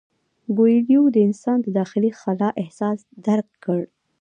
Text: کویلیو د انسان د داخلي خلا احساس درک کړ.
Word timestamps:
کویلیو 0.55 1.03
د 1.11 1.17
انسان 1.27 1.57
د 1.61 1.67
داخلي 1.79 2.11
خلا 2.19 2.49
احساس 2.61 2.99
درک 3.25 3.47
کړ. 3.63 3.79